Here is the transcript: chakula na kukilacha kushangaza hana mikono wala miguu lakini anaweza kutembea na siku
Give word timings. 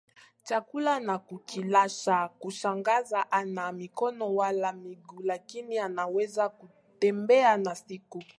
chakula 0.43 0.99
na 0.99 1.17
kukilacha 1.19 2.27
kushangaza 2.39 3.21
hana 3.29 3.71
mikono 3.71 4.35
wala 4.35 4.73
miguu 4.73 5.21
lakini 5.23 5.77
anaweza 5.79 6.49
kutembea 6.49 7.57
na 7.57 7.75
siku 7.75 8.23